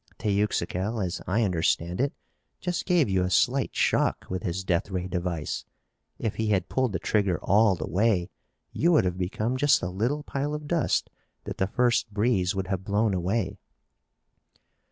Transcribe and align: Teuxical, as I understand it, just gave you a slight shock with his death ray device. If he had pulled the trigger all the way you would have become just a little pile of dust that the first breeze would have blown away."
Teuxical, 0.17 0.99
as 0.99 1.21
I 1.27 1.43
understand 1.43 2.01
it, 2.01 2.11
just 2.59 2.87
gave 2.87 3.07
you 3.07 3.21
a 3.21 3.29
slight 3.29 3.75
shock 3.75 4.25
with 4.31 4.41
his 4.41 4.63
death 4.63 4.89
ray 4.89 5.07
device. 5.07 5.63
If 6.17 6.37
he 6.37 6.47
had 6.47 6.69
pulled 6.69 6.93
the 6.93 6.97
trigger 6.97 7.37
all 7.43 7.75
the 7.75 7.85
way 7.85 8.31
you 8.73 8.91
would 8.93 9.05
have 9.05 9.19
become 9.19 9.57
just 9.57 9.83
a 9.83 9.89
little 9.89 10.23
pile 10.23 10.55
of 10.55 10.67
dust 10.67 11.11
that 11.43 11.59
the 11.59 11.67
first 11.67 12.11
breeze 12.11 12.55
would 12.55 12.65
have 12.65 12.83
blown 12.83 13.13
away." 13.13 13.59